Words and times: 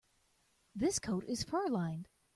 This 0.73 0.97
coat 0.97 1.25
is 1.27 1.43
fur-lined. 1.43 2.09